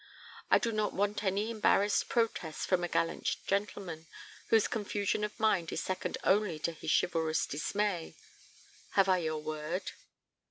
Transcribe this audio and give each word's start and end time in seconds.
I 0.49 0.57
do 0.57 0.71
not 0.71 0.93
want 0.95 1.23
any 1.23 1.51
embarrassed 1.51 2.09
protests 2.09 2.65
from 2.65 2.83
a 2.83 2.87
gallant 2.87 3.35
gentleman 3.45 4.07
whose 4.47 4.67
confusion 4.67 5.23
of 5.23 5.39
mind 5.39 5.71
is 5.71 5.83
second 5.83 6.17
only 6.23 6.57
to 6.57 6.71
his 6.71 6.89
chivalrous 6.99 7.45
dismay. 7.45 8.15
Have 8.93 9.07
I 9.07 9.19
your 9.19 9.43
word?" 9.43 9.91